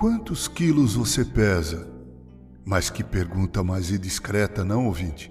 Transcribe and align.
Quantos 0.00 0.48
quilos 0.48 0.94
você 0.94 1.26
pesa? 1.26 1.86
Mas 2.64 2.88
que 2.88 3.04
pergunta 3.04 3.62
mais 3.62 3.90
indiscreta, 3.90 4.64
não, 4.64 4.86
ouvinte? 4.86 5.30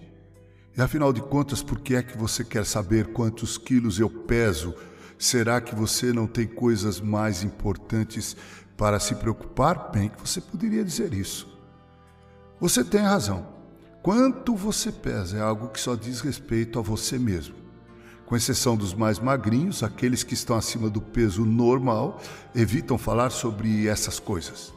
E 0.77 0.79
afinal 0.79 1.11
de 1.11 1.23
contas, 1.23 1.63
por 1.63 1.79
que 1.79 1.95
é 1.95 2.03
que 2.03 2.15
você 2.15 2.43
quer 2.43 2.63
saber 2.67 3.11
quantos 3.11 3.57
quilos 3.57 3.99
eu 3.99 4.07
peso? 4.11 4.75
Será 5.17 5.59
que 5.59 5.73
você 5.73 6.13
não 6.13 6.27
tem 6.27 6.45
coisas 6.45 7.01
mais 7.01 7.43
importantes 7.43 8.37
para 8.77 8.99
se 8.99 9.15
preocupar? 9.15 9.89
Bem, 9.91 10.09
que 10.09 10.21
você 10.21 10.39
poderia 10.39 10.85
dizer 10.85 11.15
isso. 11.15 11.51
Você 12.59 12.83
tem 12.83 13.01
razão. 13.01 13.47
Quanto 14.03 14.55
você 14.55 14.91
pesa 14.91 15.37
é 15.37 15.41
algo 15.41 15.69
que 15.69 15.79
só 15.79 15.95
diz 15.95 16.21
respeito 16.21 16.77
a 16.77 16.83
você 16.83 17.17
mesmo. 17.17 17.55
Com 18.29 18.35
exceção 18.35 18.77
dos 18.77 18.93
mais 18.93 19.17
magrinhos, 19.17 19.81
aqueles 19.81 20.21
que 20.21 20.35
estão 20.35 20.55
acima 20.55 20.87
do 20.87 21.01
peso 21.01 21.43
normal 21.43 22.21
evitam 22.53 22.95
falar 22.95 23.31
sobre 23.31 23.87
essas 23.87 24.19
coisas. 24.19 24.71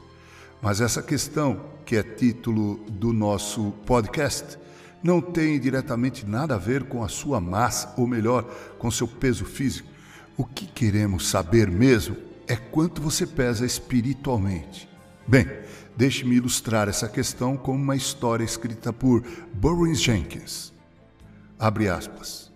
Mas 0.62 0.80
essa 0.80 1.02
questão, 1.02 1.60
que 1.84 1.94
é 1.94 2.02
título 2.02 2.76
do 2.88 3.12
nosso 3.12 3.72
podcast, 3.84 4.56
não 5.02 5.20
tem 5.20 5.60
diretamente 5.60 6.24
nada 6.24 6.54
a 6.54 6.58
ver 6.58 6.84
com 6.84 7.04
a 7.04 7.08
sua 7.08 7.42
massa, 7.42 7.92
ou 7.98 8.06
melhor, 8.06 8.44
com 8.78 8.90
seu 8.90 9.06
peso 9.06 9.44
físico. 9.44 9.88
O 10.34 10.46
que 10.46 10.66
queremos 10.66 11.28
saber 11.28 11.70
mesmo 11.70 12.16
é 12.46 12.56
quanto 12.56 13.02
você 13.02 13.26
pesa 13.26 13.66
espiritualmente. 13.66 14.88
Bem, 15.28 15.46
deixe-me 15.94 16.36
ilustrar 16.36 16.88
essa 16.88 17.06
questão 17.06 17.54
com 17.58 17.74
uma 17.74 17.96
história 17.96 18.44
escrita 18.44 18.94
por 18.94 19.22
Burroughs 19.52 20.00
Jenkins. 20.00 20.72
Abre 21.58 21.90
aspas. 21.90 22.51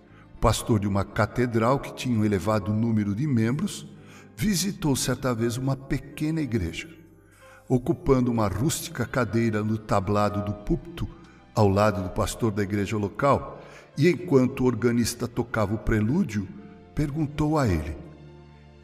Pastor 0.47 0.79
de 0.79 0.87
uma 0.87 1.05
catedral 1.05 1.81
que 1.81 1.93
tinha 1.93 2.17
um 2.17 2.25
elevado 2.25 2.73
número 2.73 3.17
de 3.17 3.27
membros 3.27 3.85
visitou 4.37 4.95
certa 4.95 5.35
vez 5.35 5.57
uma 5.57 5.75
pequena 5.75 6.41
igreja 6.41 6.89
ocupando 7.69 8.31
uma 8.31 8.47
rústica 8.47 9.05
cadeira 9.05 9.65
no 9.65 9.77
tablado 9.77 10.45
do 10.45 10.53
púlpito, 10.53 11.09
ao 11.53 11.69
lado 11.69 12.01
do 12.01 12.11
pastor 12.11 12.53
da 12.53 12.63
igreja 12.63 12.97
local, 12.97 13.61
e 13.99 14.09
enquanto 14.09 14.61
o 14.61 14.67
organista 14.67 15.27
tocava 15.27 15.75
o 15.75 15.79
prelúdio, 15.79 16.47
perguntou 16.95 17.59
a 17.59 17.67
ele: 17.67 17.97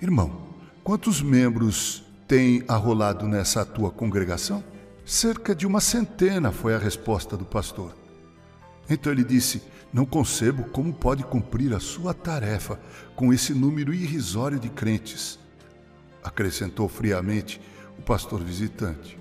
Irmão, 0.00 0.48
quantos 0.82 1.22
membros 1.22 2.02
tem 2.26 2.64
arrolado 2.66 3.28
nessa 3.28 3.64
tua 3.64 3.92
congregação? 3.92 4.64
Cerca 5.04 5.54
de 5.54 5.64
uma 5.64 5.80
centena, 5.80 6.50
foi 6.50 6.74
a 6.74 6.78
resposta 6.78 7.36
do 7.36 7.44
pastor. 7.44 8.01
Então 8.92 9.10
ele 9.10 9.24
disse: 9.24 9.62
Não 9.90 10.04
concebo 10.04 10.64
como 10.64 10.92
pode 10.92 11.24
cumprir 11.24 11.72
a 11.72 11.80
sua 11.80 12.12
tarefa 12.12 12.78
com 13.16 13.32
esse 13.32 13.54
número 13.54 13.94
irrisório 13.94 14.60
de 14.60 14.68
crentes. 14.68 15.38
Acrescentou 16.22 16.88
friamente: 16.88 17.58
o 17.98 18.02
pastor 18.02 18.42
visitante. 18.42 19.18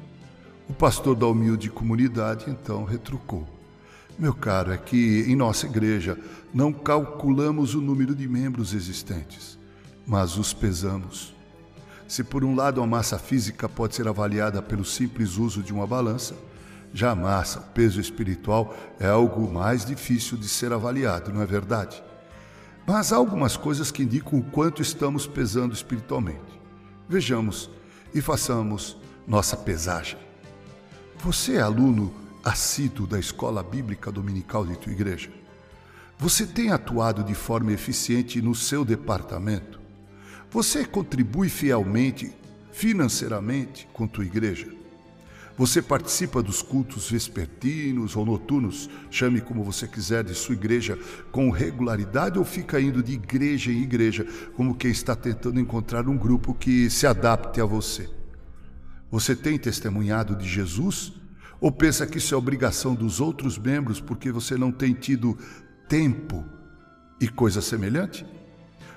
O 0.67 0.73
pastor 0.73 1.15
da 1.15 1.25
humilde 1.25 1.69
comunidade 1.69 2.49
então 2.49 2.83
retrucou: 2.83 3.47
Meu 4.19 4.33
caro, 4.33 4.73
é 4.73 4.77
que 4.77 5.23
em 5.25 5.37
nossa 5.37 5.65
igreja 5.65 6.19
não 6.53 6.73
calculamos 6.73 7.73
o 7.73 7.79
número 7.79 8.13
de 8.13 8.27
membros 8.27 8.73
existentes, 8.73 9.57
mas 10.05 10.37
os 10.37 10.53
pesamos. 10.53 11.33
Se 12.09 12.25
por 12.25 12.43
um 12.43 12.55
lado 12.55 12.81
a 12.81 12.87
massa 12.87 13.17
física 13.17 13.69
pode 13.69 13.95
ser 13.95 14.05
avaliada 14.05 14.61
pelo 14.61 14.83
simples 14.83 15.37
uso 15.37 15.63
de 15.63 15.71
uma 15.71 15.87
balança, 15.87 16.35
já 16.93 17.11
a 17.11 17.15
massa, 17.15 17.59
o 17.59 17.63
peso 17.63 17.99
espiritual, 17.99 18.75
é 18.99 19.07
algo 19.07 19.51
mais 19.51 19.85
difícil 19.85 20.37
de 20.37 20.47
ser 20.47 20.73
avaliado, 20.73 21.31
não 21.31 21.41
é 21.41 21.45
verdade? 21.45 22.03
Mas 22.85 23.13
há 23.13 23.15
algumas 23.15 23.55
coisas 23.55 23.91
que 23.91 24.03
indicam 24.03 24.39
o 24.39 24.43
quanto 24.43 24.81
estamos 24.81 25.25
pesando 25.25 25.73
espiritualmente. 25.73 26.59
Vejamos 27.07 27.69
e 28.13 28.21
façamos 28.21 28.97
nossa 29.27 29.55
pesagem. 29.55 30.17
Você 31.19 31.55
é 31.55 31.61
aluno 31.61 32.13
assíduo 32.43 33.05
da 33.05 33.19
escola 33.19 33.61
bíblica 33.61 34.11
dominical 34.11 34.65
de 34.65 34.77
tua 34.77 34.91
igreja? 34.91 35.29
Você 36.17 36.45
tem 36.45 36.71
atuado 36.71 37.23
de 37.23 37.33
forma 37.33 37.71
eficiente 37.71 38.41
no 38.41 38.53
seu 38.53 38.83
departamento? 38.83 39.79
Você 40.49 40.83
contribui 40.83 41.49
fielmente, 41.49 42.35
financeiramente, 42.71 43.87
com 43.93 44.07
tua 44.07 44.25
igreja? 44.25 44.80
Você 45.61 45.79
participa 45.79 46.41
dos 46.41 46.63
cultos 46.63 47.11
vespertinos 47.11 48.15
ou 48.15 48.25
noturnos, 48.25 48.89
chame 49.11 49.39
como 49.39 49.63
você 49.63 49.87
quiser, 49.87 50.23
de 50.23 50.33
sua 50.33 50.55
igreja 50.55 50.97
com 51.31 51.51
regularidade 51.51 52.39
ou 52.39 52.43
fica 52.43 52.81
indo 52.81 53.03
de 53.03 53.13
igreja 53.13 53.71
em 53.71 53.83
igreja, 53.83 54.25
como 54.55 54.73
quem 54.73 54.89
está 54.89 55.15
tentando 55.15 55.59
encontrar 55.59 56.09
um 56.09 56.17
grupo 56.17 56.55
que 56.55 56.89
se 56.89 57.05
adapte 57.05 57.61
a 57.61 57.65
você? 57.65 58.09
Você 59.11 59.35
tem 59.35 59.55
testemunhado 59.59 60.35
de 60.35 60.49
Jesus? 60.49 61.13
Ou 61.59 61.71
pensa 61.71 62.07
que 62.07 62.17
isso 62.17 62.33
é 62.33 62.37
obrigação 62.39 62.95
dos 62.95 63.19
outros 63.21 63.59
membros 63.59 64.01
porque 64.01 64.31
você 64.31 64.57
não 64.57 64.71
tem 64.71 64.95
tido 64.95 65.37
tempo 65.87 66.43
e 67.21 67.27
coisa 67.27 67.61
semelhante? 67.61 68.25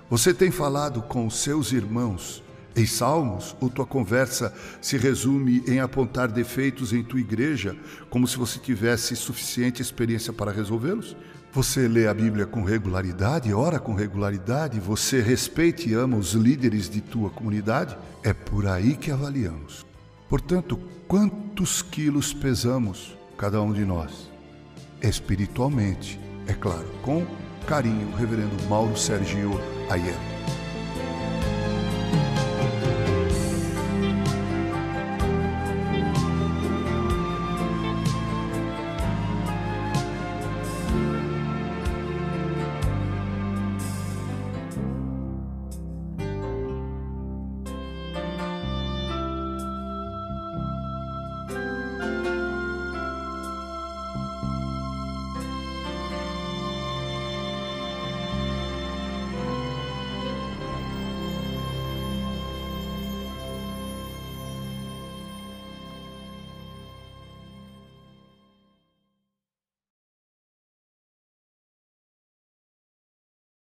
Você 0.09 0.33
tem 0.33 0.51
falado 0.51 1.03
com 1.03 1.29
seus 1.29 1.73
irmãos 1.73 2.43
em 2.77 2.87
salmos, 2.87 3.57
ou 3.61 3.71
tua 3.71 3.87
conversa 3.87 4.53
se 4.81 4.97
resume 4.97 5.63
em 5.67 5.81
apontar 5.81 6.29
defeitos 6.29 6.93
em 6.93 7.03
tua 7.03 7.21
igreja, 7.21 7.77
como 8.11 8.27
se 8.27 8.37
você 8.37 8.59
tivesse 8.59 9.15
suficiente 9.15 9.81
experiência 9.81 10.33
para 10.33 10.51
resolvê-los? 10.53 11.17
Você 11.53 11.87
lê 11.87 12.09
a 12.09 12.15
Bíblia 12.15 12.47
com 12.47 12.65
regularidade, 12.65 13.55
ora 13.55 13.79
com 13.79 13.95
regularidade, 13.95 14.81
você 14.81 15.21
respeita 15.21 15.89
e 15.89 15.95
ama 15.95 16.17
os 16.17 16.33
líderes 16.33 16.91
de 16.91 17.01
tua 17.01 17.31
comunidade? 17.31 17.97
É 18.25 18.33
por 18.33 18.67
aí 18.67 18.97
que 18.97 19.13
avaliamos. 19.13 19.87
Portanto, 20.29 20.77
quantos 21.07 21.81
quilos 21.81 22.33
pesamos 22.33 23.17
cada 23.39 23.63
um 23.63 23.73
de 23.73 23.85
nós? 23.85 24.29
Espiritualmente, 25.01 26.19
é 26.49 26.55
claro, 26.55 26.89
com 27.03 27.25
carinho, 27.69 28.13
Reverendo 28.17 28.61
Mauro 28.69 28.97
Sergio 28.97 29.53
Aiello. 29.89 30.64